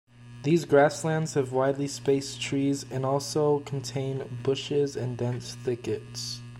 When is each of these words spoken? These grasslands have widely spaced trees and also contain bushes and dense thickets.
These 0.41 0.65
grasslands 0.65 1.35
have 1.35 1.51
widely 1.51 1.87
spaced 1.87 2.41
trees 2.41 2.83
and 2.89 3.05
also 3.05 3.59
contain 3.67 4.39
bushes 4.41 4.95
and 4.95 5.15
dense 5.15 5.53
thickets. 5.53 6.41